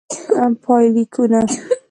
پایلیکونه: 0.63 1.41